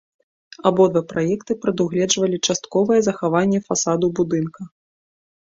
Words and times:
Абодва 0.67 1.01
праекты 1.11 1.51
прадугледжвалі 1.65 2.37
частковае 2.53 2.97
захаванне 3.09 3.59
фасаду 3.69 4.07
будынка. 4.23 4.61